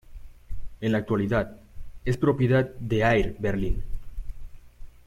[0.79, 1.57] En la actualidad,
[2.05, 3.83] es propiedad de Air Berlin.